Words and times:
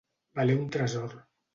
Valer 0.39 0.55
un 0.63 0.65
tresor. 0.77 1.17